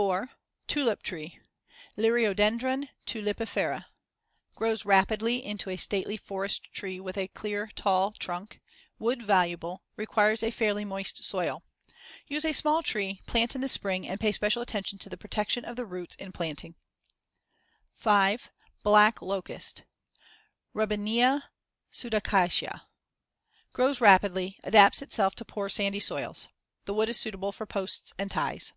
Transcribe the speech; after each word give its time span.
4. 0.00 0.28
Tulip 0.66 1.04
tree 1.04 1.38
(Liriodendron 1.96 2.88
tulipifera) 3.06 3.84
Grows 4.56 4.84
rapidly 4.84 5.36
into 5.44 5.70
a 5.70 5.76
stately 5.76 6.16
forest 6.16 6.64
tree 6.72 6.98
with 6.98 7.16
a 7.16 7.28
clear 7.28 7.68
tall 7.76 8.10
trunk; 8.10 8.60
wood 8.98 9.22
valuable; 9.22 9.84
requires 9.94 10.42
a 10.42 10.50
fairly 10.50 10.84
moist 10.84 11.22
soil. 11.22 11.62
Use 12.26 12.44
a 12.44 12.52
small 12.52 12.82
tree, 12.82 13.20
plant 13.28 13.54
in 13.54 13.60
the 13.60 13.68
spring, 13.68 14.04
and 14.08 14.18
pay 14.18 14.32
special 14.32 14.62
attention 14.62 14.98
to 14.98 15.08
the 15.08 15.16
protection 15.16 15.64
of 15.64 15.76
the 15.76 15.86
roots 15.86 16.16
in 16.16 16.32
planting. 16.32 16.74
5. 17.92 18.50
Black 18.82 19.22
locust 19.22 19.84
(Robinia 20.74 21.42
pseudacacia) 21.92 22.80
Grows 23.72 24.00
rapidly; 24.00 24.58
adapts 24.64 25.02
itself 25.02 25.36
to 25.36 25.44
poor, 25.44 25.68
sandy 25.68 26.00
soils. 26.00 26.48
The 26.84 26.94
wood 26.94 27.08
is 27.08 27.16
suitable 27.20 27.52
for 27.52 27.64
posts 27.64 28.12
and 28.18 28.28
ties. 28.28 28.72